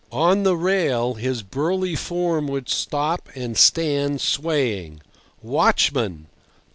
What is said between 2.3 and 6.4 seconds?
would stop and stand swaying. "Watchman!"